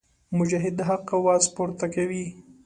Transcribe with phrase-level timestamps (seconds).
[0.37, 2.25] مجاهد د حق اواز پورته کوي.